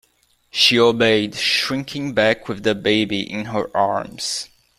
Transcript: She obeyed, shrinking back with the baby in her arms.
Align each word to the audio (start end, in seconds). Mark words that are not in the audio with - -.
She 0.49 0.79
obeyed, 0.79 1.35
shrinking 1.35 2.13
back 2.13 2.47
with 2.47 2.63
the 2.63 2.73
baby 2.73 3.21
in 3.21 3.45
her 3.53 3.69
arms. 3.77 4.49